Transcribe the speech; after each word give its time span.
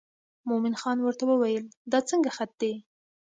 مومن 0.49 0.73
خان 0.81 0.97
ورته 1.01 1.23
وویل 1.27 1.65
دا 1.91 1.99
څنګه 2.09 2.29
خط 2.37 2.51
دی. 2.61 2.73